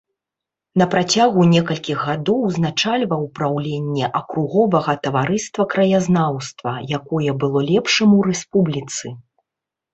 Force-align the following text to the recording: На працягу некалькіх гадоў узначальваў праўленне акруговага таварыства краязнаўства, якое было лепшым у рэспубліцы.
На 0.81 0.85
працягу 0.93 1.41
некалькіх 1.55 1.97
гадоў 2.07 2.39
узначальваў 2.47 3.21
праўленне 3.37 4.09
акруговага 4.21 4.97
таварыства 5.05 5.69
краязнаўства, 5.77 6.71
якое 7.01 7.31
было 7.47 7.59
лепшым 7.71 8.09
у 8.21 8.27
рэспубліцы. 8.33 9.05